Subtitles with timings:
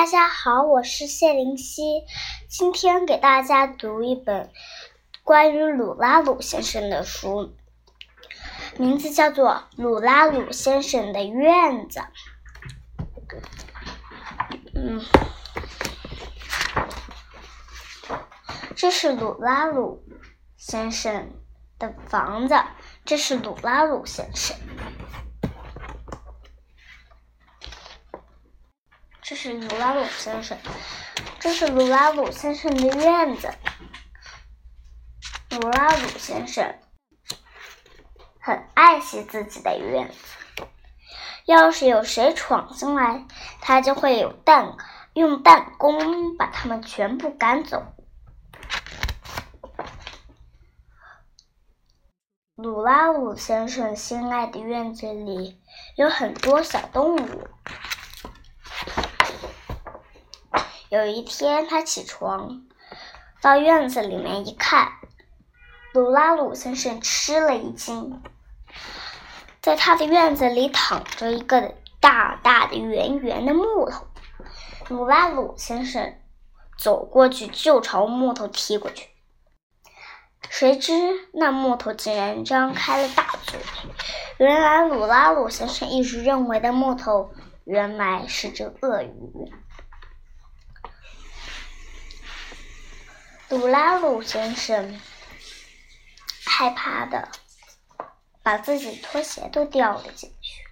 [0.00, 2.06] 大家好，我是谢灵溪，
[2.48, 4.50] 今天给大家读一本
[5.22, 7.54] 关于鲁拉鲁先生的书，
[8.78, 12.00] 名字叫做《鲁拉鲁先生的院子》。
[14.74, 15.04] 嗯，
[18.74, 20.02] 这是鲁拉鲁
[20.56, 21.30] 先生
[21.78, 22.54] 的房子，
[23.04, 24.56] 这是鲁拉鲁先生。
[29.30, 30.58] 这是鲁拉鲁先生，
[31.38, 33.48] 这是鲁拉鲁先生的院子。
[35.50, 36.74] 鲁拉鲁先生
[38.40, 40.64] 很爱惜自己的院子，
[41.44, 43.24] 要是有谁闯进来，
[43.60, 44.76] 他就会有弹
[45.12, 47.84] 用弹弓把他们全部赶走。
[52.56, 55.62] 鲁拉鲁先生心爱的院子里
[55.94, 57.46] 有很多小动物。
[60.90, 62.62] 有一天，他起床，
[63.40, 64.90] 到院子里面一看，
[65.92, 68.20] 鲁拉鲁先生吃了一惊，
[69.62, 74.08] 在他的院子里躺着一个大大的圆圆的木头。
[74.88, 76.16] 鲁拉鲁先生
[76.76, 79.10] 走过去就朝木头踢过去，
[80.48, 80.92] 谁知
[81.32, 83.60] 那木头竟然张开了大嘴。
[84.38, 87.30] 原来鲁拉鲁先生一直认为的木头，
[87.62, 89.52] 原来是只鳄鱼。
[93.50, 95.00] 鲁拉鲁先生
[96.46, 97.28] 害怕的
[98.44, 100.62] 把自己拖鞋都掉了进去。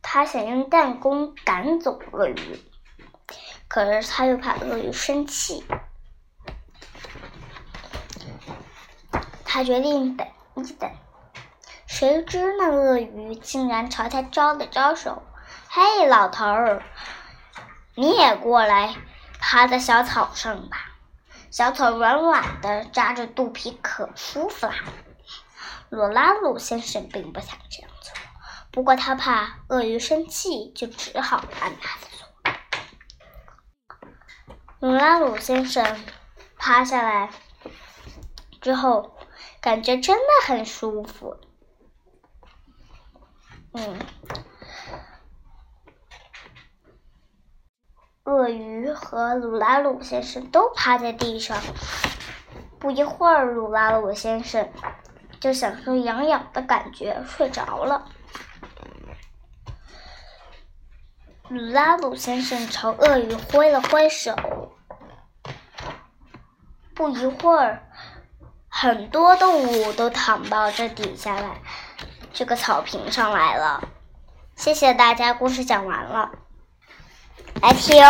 [0.00, 2.64] 他想用弹弓赶走鳄鱼，
[3.68, 5.66] 可是他又怕鳄鱼生气。
[9.44, 10.26] 他决定等
[10.56, 10.90] 一等，
[11.86, 15.22] 谁知那鳄鱼竟然朝他招了招手
[15.68, 16.82] ：“嘿，老头儿！”
[17.94, 18.96] 你也过来，
[19.38, 20.92] 趴在小草上吧。
[21.50, 24.74] 小草软软的，扎着肚皮，可舒服啦。
[25.90, 28.14] 罗拉鲁先生并不想这样做，
[28.70, 32.26] 不过他怕鳄鱼生气，就只好按他的做。
[34.80, 36.02] 罗拉鲁先生
[36.56, 37.28] 趴下来
[38.62, 39.18] 之后，
[39.60, 41.36] 感觉真的很舒服。
[43.74, 43.98] 嗯。
[48.24, 51.58] 鳄鱼和鲁拉鲁先生都趴在地上。
[52.78, 54.68] 不一会儿，鲁拉鲁先生
[55.40, 58.06] 就享受痒痒的感觉，睡着了。
[61.48, 64.36] 鲁拉鲁先生朝鳄鱼挥了挥手。
[66.94, 67.82] 不一会儿，
[68.68, 71.60] 很多动物都躺到这底下来，
[72.32, 73.82] 这个草坪上来了。
[74.54, 76.30] 谢谢大家，故事讲完了。
[77.60, 78.02] 来听。